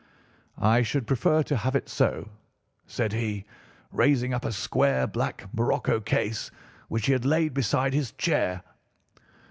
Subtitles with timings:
[0.57, 2.29] "'I should much prefer to have it so,'
[2.87, 3.45] said he,
[3.91, 6.49] raising up a square, black morocco case
[6.87, 8.63] which he had laid beside his chair.